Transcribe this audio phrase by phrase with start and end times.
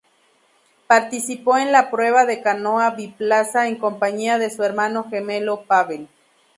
[0.87, 6.07] Participó en la prueba de canoa biplaza en compañía de su hermano gemelo Pavel.